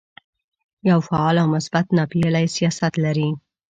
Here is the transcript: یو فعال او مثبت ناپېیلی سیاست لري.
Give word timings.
یو 0.89 0.99
فعال 1.07 1.35
او 1.41 1.47
مثبت 1.55 1.85
ناپېیلی 1.97 2.45
سیاست 2.55 2.93
لري. 3.05 3.29